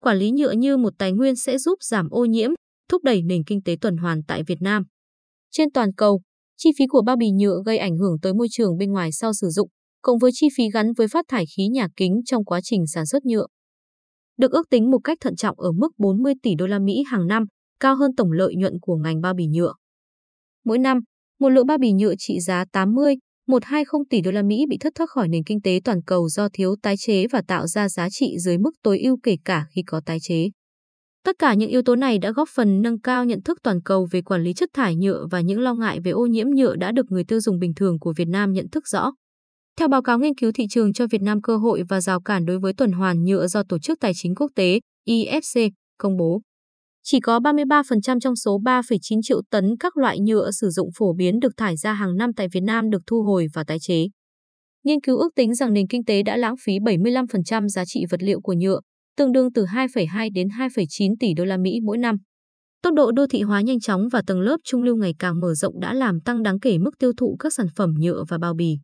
quản 0.00 0.18
lý 0.18 0.30
nhựa 0.30 0.52
như 0.52 0.76
một 0.76 0.92
tài 0.98 1.12
nguyên 1.12 1.36
sẽ 1.36 1.58
giúp 1.58 1.78
giảm 1.82 2.08
ô 2.10 2.24
nhiễm, 2.24 2.50
thúc 2.88 3.04
đẩy 3.04 3.22
nền 3.22 3.44
kinh 3.44 3.62
tế 3.62 3.76
tuần 3.80 3.96
hoàn 3.96 4.22
tại 4.22 4.42
Việt 4.46 4.58
Nam. 4.60 4.82
Trên 5.50 5.70
toàn 5.70 5.92
cầu, 5.92 6.20
chi 6.56 6.70
phí 6.78 6.84
của 6.86 7.02
bao 7.02 7.16
bì 7.16 7.30
nhựa 7.30 7.62
gây 7.66 7.78
ảnh 7.78 7.98
hưởng 7.98 8.16
tới 8.22 8.34
môi 8.34 8.46
trường 8.50 8.76
bên 8.76 8.92
ngoài 8.92 9.12
sau 9.12 9.32
sử 9.32 9.48
dụng, 9.48 9.68
cộng 10.02 10.18
với 10.18 10.30
chi 10.34 10.48
phí 10.56 10.70
gắn 10.70 10.92
với 10.92 11.08
phát 11.08 11.24
thải 11.28 11.44
khí 11.56 11.68
nhà 11.68 11.88
kính 11.96 12.20
trong 12.24 12.44
quá 12.44 12.60
trình 12.62 12.86
sản 12.86 13.06
xuất 13.06 13.24
nhựa. 13.24 13.46
Được 14.36 14.52
ước 14.52 14.70
tính 14.70 14.90
một 14.90 14.98
cách 15.04 15.18
thận 15.20 15.36
trọng 15.36 15.60
ở 15.60 15.72
mức 15.72 15.88
40 15.98 16.34
tỷ 16.42 16.54
đô 16.54 16.66
la 16.66 16.78
Mỹ 16.78 17.02
hàng 17.10 17.26
năm, 17.26 17.44
cao 17.80 17.96
hơn 17.96 18.10
tổng 18.16 18.32
lợi 18.32 18.54
nhuận 18.56 18.72
của 18.80 18.96
ngành 18.96 19.20
bao 19.20 19.34
bì 19.34 19.46
nhựa. 19.46 19.72
Mỗi 20.64 20.78
năm, 20.78 20.98
một 21.40 21.48
lượng 21.48 21.66
bao 21.66 21.78
bì 21.78 21.92
nhựa 21.92 22.14
trị 22.18 22.40
giá 22.40 22.64
80, 22.72 23.14
120 23.50 24.04
tỷ 24.10 24.20
đô 24.20 24.30
la 24.30 24.42
Mỹ 24.42 24.64
bị 24.68 24.78
thất 24.78 24.92
thoát 24.94 25.10
khỏi 25.10 25.28
nền 25.28 25.44
kinh 25.44 25.60
tế 25.60 25.80
toàn 25.84 26.02
cầu 26.02 26.28
do 26.28 26.48
thiếu 26.52 26.76
tái 26.82 26.94
chế 26.96 27.26
và 27.26 27.42
tạo 27.48 27.66
ra 27.66 27.88
giá 27.88 28.08
trị 28.10 28.38
dưới 28.38 28.58
mức 28.58 28.70
tối 28.82 28.98
ưu 28.98 29.18
kể 29.22 29.36
cả 29.44 29.66
khi 29.74 29.82
có 29.86 30.00
tái 30.06 30.18
chế. 30.22 30.50
Tất 31.24 31.36
cả 31.38 31.54
những 31.54 31.70
yếu 31.70 31.82
tố 31.82 31.96
này 31.96 32.18
đã 32.18 32.30
góp 32.30 32.48
phần 32.54 32.82
nâng 32.82 33.00
cao 33.00 33.24
nhận 33.24 33.42
thức 33.42 33.58
toàn 33.62 33.82
cầu 33.82 34.08
về 34.10 34.22
quản 34.22 34.42
lý 34.42 34.52
chất 34.54 34.70
thải 34.74 34.96
nhựa 34.96 35.26
và 35.30 35.40
những 35.40 35.60
lo 35.60 35.74
ngại 35.74 36.00
về 36.04 36.10
ô 36.10 36.26
nhiễm 36.26 36.46
nhựa 36.50 36.76
đã 36.76 36.92
được 36.92 37.06
người 37.10 37.24
tiêu 37.24 37.40
dùng 37.40 37.58
bình 37.58 37.74
thường 37.74 37.98
của 37.98 38.12
Việt 38.16 38.28
Nam 38.28 38.52
nhận 38.52 38.68
thức 38.72 38.86
rõ. 38.86 39.12
Theo 39.78 39.88
báo 39.88 40.02
cáo 40.02 40.18
nghiên 40.18 40.34
cứu 40.34 40.52
thị 40.52 40.64
trường 40.70 40.92
cho 40.92 41.06
Việt 41.06 41.22
Nam 41.22 41.42
cơ 41.42 41.56
hội 41.56 41.82
và 41.88 42.00
rào 42.00 42.20
cản 42.20 42.44
đối 42.46 42.58
với 42.58 42.72
tuần 42.72 42.92
hoàn 42.92 43.24
nhựa 43.24 43.46
do 43.46 43.62
Tổ 43.68 43.78
chức 43.78 44.00
Tài 44.00 44.12
chính 44.14 44.34
Quốc 44.34 44.50
tế 44.54 44.80
IFC 45.08 45.70
công 45.98 46.16
bố. 46.16 46.40
Chỉ 47.02 47.20
có 47.20 47.38
33% 47.38 48.20
trong 48.20 48.36
số 48.36 48.60
3,9 48.64 49.20
triệu 49.22 49.42
tấn 49.50 49.76
các 49.80 49.96
loại 49.96 50.20
nhựa 50.20 50.50
sử 50.50 50.70
dụng 50.70 50.90
phổ 50.94 51.12
biến 51.12 51.40
được 51.40 51.56
thải 51.56 51.76
ra 51.76 51.92
hàng 51.92 52.16
năm 52.16 52.32
tại 52.32 52.48
Việt 52.52 52.62
Nam 52.62 52.90
được 52.90 53.02
thu 53.06 53.22
hồi 53.22 53.46
và 53.54 53.64
tái 53.64 53.78
chế. 53.80 54.06
Nghiên 54.84 55.00
cứu 55.00 55.18
ước 55.18 55.34
tính 55.34 55.54
rằng 55.54 55.72
nền 55.72 55.86
kinh 55.88 56.04
tế 56.04 56.22
đã 56.22 56.36
lãng 56.36 56.54
phí 56.64 56.78
75% 56.78 57.68
giá 57.68 57.84
trị 57.84 58.04
vật 58.10 58.22
liệu 58.22 58.40
của 58.40 58.54
nhựa, 58.58 58.80
tương 59.16 59.32
đương 59.32 59.52
từ 59.52 59.64
2,2 59.64 60.30
đến 60.34 60.48
2,9 60.48 61.14
tỷ 61.20 61.34
đô 61.34 61.44
la 61.44 61.56
Mỹ 61.56 61.80
mỗi 61.84 61.98
năm. 61.98 62.16
Tốc 62.82 62.94
độ 62.94 63.12
đô 63.12 63.26
thị 63.26 63.42
hóa 63.42 63.60
nhanh 63.60 63.80
chóng 63.80 64.08
và 64.12 64.22
tầng 64.26 64.40
lớp 64.40 64.56
trung 64.64 64.82
lưu 64.82 64.96
ngày 64.96 65.14
càng 65.18 65.40
mở 65.40 65.54
rộng 65.54 65.80
đã 65.80 65.94
làm 65.94 66.20
tăng 66.20 66.42
đáng 66.42 66.60
kể 66.60 66.78
mức 66.78 66.90
tiêu 66.98 67.12
thụ 67.16 67.36
các 67.38 67.54
sản 67.54 67.66
phẩm 67.76 67.94
nhựa 67.98 68.24
và 68.28 68.38
bao 68.38 68.54
bì. 68.54 68.78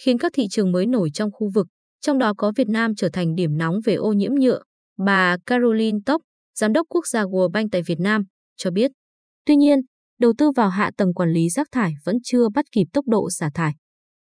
Khiến 0.00 0.18
các 0.18 0.32
thị 0.34 0.46
trường 0.50 0.72
mới 0.72 0.86
nổi 0.86 1.10
trong 1.14 1.30
khu 1.32 1.50
vực, 1.54 1.66
trong 2.00 2.18
đó 2.18 2.34
có 2.36 2.52
Việt 2.56 2.68
Nam 2.68 2.94
trở 2.94 3.08
thành 3.08 3.34
điểm 3.34 3.58
nóng 3.58 3.76
về 3.84 3.94
ô 3.94 4.12
nhiễm 4.12 4.34
nhựa, 4.34 4.62
bà 5.04 5.36
Caroline 5.46 5.98
Tóc, 6.06 6.22
Giám 6.58 6.72
đốc 6.72 6.86
quốc 6.90 7.06
gia 7.06 7.24
World 7.24 7.50
Bank 7.50 7.72
tại 7.72 7.82
Việt 7.86 8.00
Nam, 8.00 8.24
cho 8.56 8.70
biết. 8.70 8.90
Tuy 9.46 9.56
nhiên, 9.56 9.78
đầu 10.20 10.32
tư 10.38 10.50
vào 10.50 10.68
hạ 10.68 10.90
tầng 10.96 11.14
quản 11.14 11.32
lý 11.32 11.48
rác 11.48 11.68
thải 11.72 11.92
vẫn 12.04 12.16
chưa 12.24 12.48
bắt 12.54 12.64
kịp 12.72 12.84
tốc 12.92 13.06
độ 13.08 13.30
xả 13.30 13.50
thải. 13.54 13.72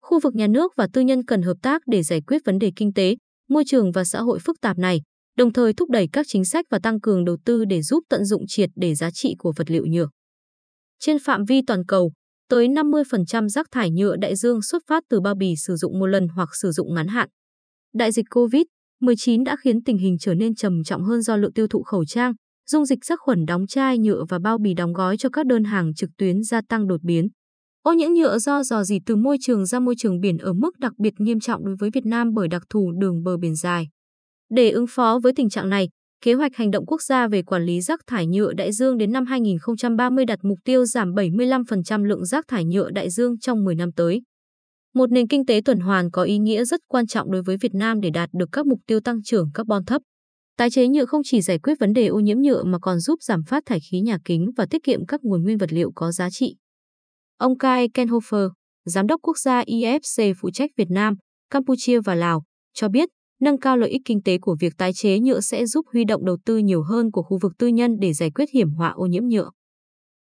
Khu 0.02 0.20
vực 0.20 0.34
nhà 0.34 0.46
nước 0.46 0.72
và 0.76 0.88
tư 0.92 1.00
nhân 1.00 1.24
cần 1.24 1.42
hợp 1.42 1.56
tác 1.62 1.82
để 1.86 2.02
giải 2.02 2.20
quyết 2.20 2.42
vấn 2.44 2.58
đề 2.58 2.72
kinh 2.76 2.92
tế, 2.92 3.16
môi 3.48 3.64
trường 3.66 3.92
và 3.92 4.04
xã 4.04 4.20
hội 4.20 4.38
phức 4.38 4.60
tạp 4.60 4.78
này, 4.78 5.00
đồng 5.36 5.52
thời 5.52 5.72
thúc 5.72 5.90
đẩy 5.90 6.08
các 6.12 6.26
chính 6.28 6.44
sách 6.44 6.66
và 6.70 6.78
tăng 6.82 7.00
cường 7.00 7.24
đầu 7.24 7.36
tư 7.44 7.64
để 7.64 7.82
giúp 7.82 8.04
tận 8.08 8.24
dụng 8.24 8.42
triệt 8.48 8.70
để 8.76 8.94
giá 8.94 9.10
trị 9.10 9.34
của 9.38 9.52
vật 9.56 9.70
liệu 9.70 9.86
nhựa. 9.86 10.08
Trên 10.98 11.18
phạm 11.18 11.44
vi 11.44 11.62
toàn 11.66 11.86
cầu, 11.88 12.12
tới 12.48 12.68
50% 12.68 13.48
rác 13.48 13.66
thải 13.70 13.90
nhựa 13.90 14.16
đại 14.16 14.36
dương 14.36 14.62
xuất 14.62 14.82
phát 14.86 15.04
từ 15.08 15.20
bao 15.20 15.34
bì 15.34 15.54
sử 15.56 15.76
dụng 15.76 15.98
một 15.98 16.06
lần 16.06 16.28
hoặc 16.28 16.48
sử 16.62 16.70
dụng 16.70 16.94
ngắn 16.94 17.08
hạn. 17.08 17.28
Đại 17.94 18.12
dịch 18.12 18.26
Covid. 18.30 18.62
19 19.00 19.44
đã 19.44 19.56
khiến 19.56 19.84
tình 19.84 19.98
hình 19.98 20.16
trở 20.20 20.34
nên 20.34 20.54
trầm 20.54 20.84
trọng 20.84 21.02
hơn 21.02 21.22
do 21.22 21.36
lượng 21.36 21.52
tiêu 21.52 21.68
thụ 21.68 21.82
khẩu 21.82 22.04
trang, 22.04 22.32
dung 22.70 22.84
dịch 22.84 22.98
sát 23.02 23.18
khuẩn 23.20 23.44
đóng 23.44 23.66
chai 23.66 23.98
nhựa 23.98 24.24
và 24.28 24.38
bao 24.38 24.58
bì 24.58 24.74
đóng 24.74 24.92
gói 24.92 25.16
cho 25.16 25.28
các 25.28 25.46
đơn 25.46 25.64
hàng 25.64 25.94
trực 25.94 26.10
tuyến 26.18 26.42
gia 26.42 26.60
tăng 26.68 26.86
đột 26.86 27.02
biến. 27.02 27.28
Ô 27.82 27.92
nhiễm 27.92 28.10
nhựa 28.10 28.38
do 28.38 28.62
dò 28.62 28.84
dỉ 28.84 28.98
từ 29.06 29.16
môi 29.16 29.36
trường 29.40 29.66
ra 29.66 29.80
môi 29.80 29.94
trường 29.98 30.20
biển 30.20 30.38
ở 30.38 30.52
mức 30.52 30.78
đặc 30.78 30.92
biệt 30.98 31.14
nghiêm 31.18 31.40
trọng 31.40 31.64
đối 31.64 31.76
với 31.80 31.90
Việt 31.90 32.06
Nam 32.06 32.34
bởi 32.34 32.48
đặc 32.48 32.62
thù 32.70 32.92
đường 33.00 33.22
bờ 33.22 33.36
biển 33.36 33.54
dài. 33.54 33.88
Để 34.50 34.70
ứng 34.70 34.86
phó 34.88 35.20
với 35.22 35.32
tình 35.36 35.48
trạng 35.48 35.68
này, 35.68 35.88
Kế 36.24 36.34
hoạch 36.34 36.56
hành 36.56 36.70
động 36.70 36.86
quốc 36.86 37.02
gia 37.02 37.28
về 37.28 37.42
quản 37.42 37.64
lý 37.64 37.80
rác 37.80 38.00
thải 38.06 38.26
nhựa 38.26 38.52
đại 38.52 38.72
dương 38.72 38.98
đến 38.98 39.12
năm 39.12 39.26
2030 39.26 40.24
đặt 40.24 40.38
mục 40.42 40.58
tiêu 40.64 40.84
giảm 40.84 41.12
75% 41.12 42.04
lượng 42.04 42.24
rác 42.24 42.44
thải 42.48 42.64
nhựa 42.64 42.90
đại 42.90 43.10
dương 43.10 43.38
trong 43.38 43.64
10 43.64 43.74
năm 43.74 43.92
tới. 43.92 44.22
Một 44.94 45.12
nền 45.12 45.28
kinh 45.28 45.46
tế 45.46 45.60
tuần 45.64 45.80
hoàn 45.80 46.10
có 46.10 46.22
ý 46.22 46.38
nghĩa 46.38 46.64
rất 46.64 46.80
quan 46.88 47.06
trọng 47.06 47.32
đối 47.32 47.42
với 47.42 47.56
Việt 47.56 47.74
Nam 47.74 48.00
để 48.00 48.10
đạt 48.10 48.30
được 48.32 48.48
các 48.52 48.66
mục 48.66 48.80
tiêu 48.86 49.00
tăng 49.00 49.22
trưởng 49.22 49.50
carbon 49.54 49.84
thấp. 49.84 50.02
Tái 50.56 50.70
chế 50.70 50.88
nhựa 50.88 51.04
không 51.04 51.22
chỉ 51.24 51.40
giải 51.40 51.58
quyết 51.58 51.74
vấn 51.80 51.92
đề 51.92 52.06
ô 52.06 52.20
nhiễm 52.20 52.40
nhựa 52.40 52.64
mà 52.64 52.78
còn 52.78 53.00
giúp 53.00 53.22
giảm 53.22 53.42
phát 53.42 53.62
thải 53.66 53.78
khí 53.90 54.00
nhà 54.00 54.18
kính 54.24 54.50
và 54.56 54.66
tiết 54.70 54.82
kiệm 54.82 55.06
các 55.06 55.20
nguồn 55.24 55.42
nguyên 55.42 55.58
vật 55.58 55.72
liệu 55.72 55.92
có 55.94 56.12
giá 56.12 56.30
trị. 56.30 56.56
Ông 57.38 57.58
Kai 57.58 57.88
Kenhofer, 57.88 58.50
Giám 58.84 59.06
đốc 59.06 59.20
quốc 59.22 59.38
gia 59.38 59.62
IFC 59.62 60.34
phụ 60.40 60.50
trách 60.50 60.70
Việt 60.76 60.90
Nam, 60.90 61.14
Campuchia 61.50 62.00
và 62.00 62.14
Lào, 62.14 62.42
cho 62.74 62.88
biết 62.88 63.08
nâng 63.40 63.58
cao 63.58 63.76
lợi 63.76 63.90
ích 63.90 64.02
kinh 64.04 64.22
tế 64.22 64.38
của 64.38 64.56
việc 64.60 64.72
tái 64.78 64.92
chế 64.92 65.18
nhựa 65.18 65.40
sẽ 65.40 65.66
giúp 65.66 65.86
huy 65.92 66.04
động 66.04 66.24
đầu 66.24 66.38
tư 66.44 66.58
nhiều 66.58 66.82
hơn 66.82 67.10
của 67.10 67.22
khu 67.22 67.38
vực 67.42 67.52
tư 67.58 67.66
nhân 67.66 67.96
để 68.00 68.12
giải 68.12 68.30
quyết 68.30 68.50
hiểm 68.54 68.70
họa 68.70 68.90
ô 68.90 69.06
nhiễm 69.06 69.26
nhựa. 69.26 69.50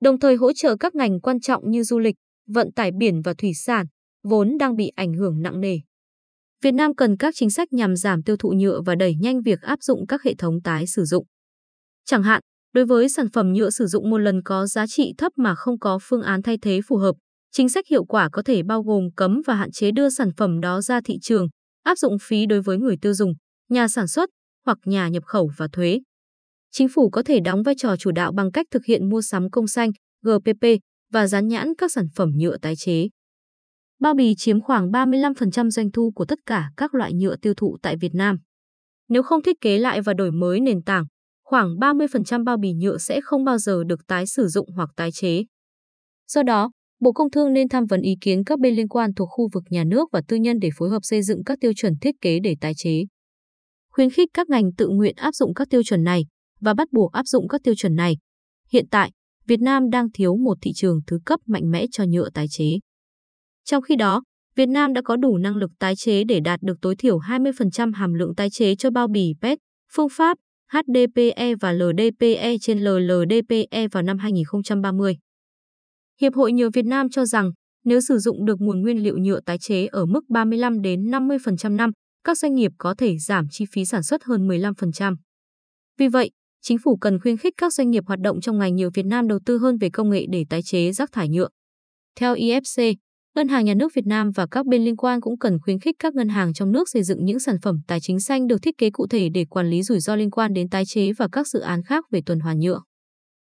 Đồng 0.02 0.20
thời 0.20 0.36
hỗ 0.36 0.54
trợ 0.54 0.76
các 0.76 0.96
ngành 0.96 1.20
quan 1.20 1.40
trọng 1.40 1.72
như 1.72 1.84
du 1.84 2.00
lịch, 2.00 2.16
vận 2.48 2.72
tải 2.72 2.92
biển 3.00 3.22
và 3.22 3.34
thủy 3.38 3.52
sản, 3.54 3.86
vốn 4.24 4.58
đang 4.60 4.76
bị 4.76 4.88
ảnh 4.96 5.14
hưởng 5.14 5.42
nặng 5.42 5.62
nề. 5.62 5.80
Việt 6.62 6.72
Nam 6.72 6.96
cần 6.96 7.18
các 7.18 7.34
chính 7.38 7.50
sách 7.50 7.74
nhằm 7.74 7.96
giảm 7.96 8.24
tiêu 8.24 8.38
thụ 8.38 8.50
nhựa 8.50 8.82
và 8.86 8.96
đẩy 8.96 9.16
nhanh 9.16 9.42
việc 9.42 9.62
áp 9.62 9.84
dụng 9.84 10.08
các 10.08 10.24
hệ 10.24 10.36
thống 10.36 10.62
tái 10.62 10.88
sử 10.88 11.06
dụng. 11.06 11.26
Chẳng 12.06 12.24
hạn, 12.24 12.42
đối 12.74 12.86
với 12.86 13.10
sản 13.10 13.30
phẩm 13.34 13.54
nhựa 13.54 13.70
sử 13.70 13.88
dụng 13.88 14.10
một 14.10 14.18
lần 14.18 14.42
có 14.44 14.68
giá 14.68 14.88
trị 14.88 15.14
thấp 15.18 15.32
mà 15.36 15.56
không 15.56 15.80
có 15.80 16.00
phương 16.02 16.22
án 16.22 16.42
thay 16.42 16.58
thế 16.62 16.80
phù 16.88 16.98
hợp, 16.98 17.16
chính 17.52 17.70
sách 17.70 17.88
hiệu 17.88 18.06
quả 18.06 18.30
có 18.32 18.42
thể 18.42 18.64
bao 18.64 18.84
gồm 18.84 19.04
cấm 19.16 19.42
và 19.46 19.56
hạn 19.56 19.72
chế 19.72 19.92
đưa 19.92 20.10
sản 20.10 20.30
phẩm 20.38 20.62
đó 20.62 20.82
ra 20.82 21.02
thị 21.06 21.18
trường, 21.22 21.48
áp 21.84 21.98
dụng 21.98 22.18
phí 22.22 22.46
đối 22.46 22.62
với 22.62 22.78
người 22.78 22.98
tiêu 23.02 23.14
dùng, 23.14 23.34
nhà 23.70 23.88
sản 23.88 24.08
xuất 24.08 24.30
hoặc 24.66 24.78
nhà 24.86 25.08
nhập 25.08 25.24
khẩu 25.26 25.52
và 25.58 25.68
thuế. 25.74 26.00
Chính 26.72 26.88
phủ 26.88 27.10
có 27.10 27.24
thể 27.24 27.40
đóng 27.40 27.64
vai 27.64 27.76
trò 27.78 27.96
chủ 27.98 28.12
đạo 28.12 28.32
bằng 28.32 28.52
cách 28.52 28.66
thực 28.72 28.86
hiện 28.86 29.10
mua 29.10 29.22
sắm 29.22 29.50
công 29.50 29.68
xanh, 29.68 29.92
GPP 30.22 30.66
và 31.12 31.28
dán 31.28 31.48
nhãn 31.48 31.74
các 31.78 31.92
sản 31.92 32.08
phẩm 32.16 32.32
nhựa 32.38 32.58
tái 32.58 32.76
chế. 32.76 33.08
Bao 34.04 34.14
bì 34.14 34.36
chiếm 34.36 34.62
khoảng 34.62 34.92
35% 34.92 35.70
doanh 35.70 35.92
thu 35.92 36.12
của 36.16 36.26
tất 36.26 36.40
cả 36.46 36.70
các 36.78 36.94
loại 36.94 37.14
nhựa 37.14 37.36
tiêu 37.36 37.54
thụ 37.58 37.78
tại 37.82 37.98
Việt 37.98 38.14
Nam. 38.14 38.38
Nếu 39.10 39.24
không 39.24 39.44
thiết 39.44 39.62
kế 39.62 39.78
lại 39.78 40.02
và 40.02 40.14
đổi 40.14 40.32
mới 40.32 40.60
nền 40.60 40.82
tảng, 40.82 41.06
khoảng 41.46 41.76
30% 41.80 42.44
bao 42.44 42.58
bì 42.58 42.74
nhựa 42.74 42.98
sẽ 42.98 43.22
không 43.24 43.44
bao 43.44 43.58
giờ 43.58 43.84
được 43.84 44.08
tái 44.08 44.26
sử 44.28 44.48
dụng 44.48 44.72
hoặc 44.76 44.90
tái 44.96 45.12
chế. 45.12 45.44
Do 46.28 46.44
đó, 46.44 46.72
Bộ 47.00 47.12
Công 47.12 47.32
Thương 47.32 47.54
nên 47.54 47.70
tham 47.70 47.86
vấn 47.86 48.02
ý 48.02 48.16
kiến 48.22 48.44
các 48.44 48.60
bên 48.60 48.76
liên 48.76 48.88
quan 48.88 49.14
thuộc 49.14 49.30
khu 49.32 49.50
vực 49.54 49.64
nhà 49.70 49.84
nước 49.84 50.10
và 50.12 50.22
tư 50.28 50.38
nhân 50.38 50.60
để 50.60 50.70
phối 50.78 50.90
hợp 50.90 51.00
xây 51.02 51.22
dựng 51.22 51.44
các 51.44 51.58
tiêu 51.62 51.72
chuẩn 51.76 51.94
thiết 52.02 52.16
kế 52.22 52.40
để 52.40 52.56
tái 52.62 52.74
chế. 52.78 53.04
Khuyến 53.92 54.10
khích 54.10 54.30
các 54.34 54.50
ngành 54.50 54.74
tự 54.78 54.88
nguyện 54.88 55.16
áp 55.16 55.36
dụng 55.36 55.54
các 55.54 55.68
tiêu 55.70 55.84
chuẩn 55.84 56.04
này 56.04 56.26
và 56.62 56.74
bắt 56.74 56.88
buộc 56.92 57.12
áp 57.12 57.28
dụng 57.28 57.48
các 57.48 57.62
tiêu 57.64 57.74
chuẩn 57.78 57.96
này. 57.96 58.18
Hiện 58.72 58.86
tại, 58.92 59.12
Việt 59.48 59.60
Nam 59.60 59.90
đang 59.90 60.12
thiếu 60.12 60.36
một 60.36 60.58
thị 60.62 60.72
trường 60.76 61.00
thứ 61.08 61.20
cấp 61.26 61.40
mạnh 61.46 61.72
mẽ 61.72 61.86
cho 61.92 62.04
nhựa 62.08 62.30
tái 62.30 62.46
chế. 62.50 62.66
Trong 63.66 63.82
khi 63.82 63.96
đó, 63.96 64.24
Việt 64.56 64.66
Nam 64.66 64.94
đã 64.94 65.02
có 65.02 65.16
đủ 65.16 65.38
năng 65.38 65.56
lực 65.56 65.72
tái 65.80 65.96
chế 65.96 66.24
để 66.24 66.40
đạt 66.40 66.60
được 66.62 66.78
tối 66.82 66.96
thiểu 66.96 67.20
20% 67.20 67.94
hàm 67.94 68.14
lượng 68.14 68.36
tái 68.36 68.50
chế 68.50 68.76
cho 68.76 68.92
bao 68.92 69.08
bì 69.08 69.34
PET, 69.42 69.58
phương 69.94 70.10
pháp 70.12 70.38
HDPE 70.72 71.56
và 71.56 71.72
LDPE 71.72 72.58
trên 72.62 72.80
LLDPE 72.80 73.88
vào 73.92 74.04
năm 74.04 74.18
2030. 74.18 75.18
Hiệp 76.22 76.34
hội 76.36 76.52
Nhựa 76.52 76.70
Việt 76.70 76.86
Nam 76.86 77.10
cho 77.10 77.26
rằng, 77.26 77.52
nếu 77.86 78.02
sử 78.02 78.18
dụng 78.18 78.46
được 78.46 78.62
nguồn 78.62 78.82
nguyên 78.82 79.04
liệu 79.04 79.18
nhựa 79.18 79.40
tái 79.40 79.58
chế 79.58 79.86
ở 79.86 80.06
mức 80.06 80.30
35 80.30 80.82
đến 80.82 81.12
50% 81.12 81.76
năm, 81.76 81.92
các 82.24 82.38
doanh 82.38 82.56
nghiệp 82.56 82.72
có 82.78 82.96
thể 82.98 83.18
giảm 83.18 83.46
chi 83.52 83.66
phí 83.72 83.86
sản 83.86 84.04
xuất 84.04 84.24
hơn 84.24 84.48
15%. 84.48 85.16
Vì 85.98 86.08
vậy, 86.08 86.32
chính 86.62 86.78
phủ 86.84 86.98
cần 86.98 87.20
khuyến 87.20 87.38
khích 87.38 87.54
các 87.58 87.74
doanh 87.74 87.92
nghiệp 87.92 88.04
hoạt 88.08 88.20
động 88.20 88.42
trong 88.42 88.58
ngành 88.58 88.76
nhựa 88.76 88.90
Việt 88.94 89.06
Nam 89.06 89.28
đầu 89.28 89.40
tư 89.46 89.58
hơn 89.58 89.78
về 89.78 89.90
công 89.90 90.10
nghệ 90.10 90.26
để 90.32 90.46
tái 90.50 90.62
chế 90.64 90.92
rác 90.92 91.12
thải 91.12 91.30
nhựa. 91.30 91.48
Theo 92.16 92.36
IFC, 92.36 92.96
Ngân 93.36 93.48
hàng 93.48 93.66
Nhà 93.66 93.74
nước 93.74 93.94
Việt 93.94 94.06
Nam 94.06 94.32
và 94.32 94.48
các 94.52 94.66
bên 94.66 94.86
liên 94.86 94.96
quan 94.96 95.22
cũng 95.22 95.38
cần 95.38 95.60
khuyến 95.60 95.80
khích 95.80 95.96
các 96.00 96.16
ngân 96.16 96.30
hàng 96.30 96.54
trong 96.54 96.72
nước 96.72 96.90
xây 96.90 97.04
dựng 97.04 97.26
những 97.26 97.40
sản 97.40 97.56
phẩm 97.62 97.80
tài 97.88 98.00
chính 98.02 98.20
xanh 98.20 98.48
được 98.48 98.58
thiết 98.62 98.78
kế 98.78 98.90
cụ 98.90 99.08
thể 99.08 99.30
để 99.34 99.46
quản 99.46 99.70
lý 99.70 99.84
rủi 99.84 100.00
ro 100.00 100.16
liên 100.16 100.32
quan 100.32 100.54
đến 100.54 100.70
tái 100.70 100.86
chế 100.86 101.12
và 101.14 101.28
các 101.32 101.48
dự 101.48 101.60
án 101.60 101.84
khác 101.84 102.06
về 102.12 102.22
tuần 102.26 102.40
hoàn 102.40 102.60
nhựa. 102.60 102.82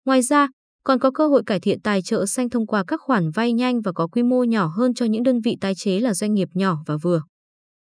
Ngoài 0.05 0.23
ra, 0.23 0.49
còn 0.85 0.99
có 0.99 1.11
cơ 1.11 1.29
hội 1.29 1.43
cải 1.47 1.61
thiện 1.61 1.81
tài 1.81 2.03
trợ 2.03 2.27
xanh 2.27 2.51
thông 2.51 2.67
qua 2.67 2.85
các 2.87 3.01
khoản 3.01 3.31
vay 3.31 3.53
nhanh 3.53 3.81
và 3.81 3.93
có 3.93 4.07
quy 4.07 4.23
mô 4.23 4.45
nhỏ 4.45 4.67
hơn 4.67 4.95
cho 4.95 5.07
những 5.07 5.23
đơn 5.23 5.41
vị 5.41 5.57
tái 5.61 5.75
chế 5.75 6.01
là 6.01 6.15
doanh 6.15 6.35
nghiệp 6.35 6.49
nhỏ 6.55 6.79
và 6.87 6.97
vừa. 7.03 7.23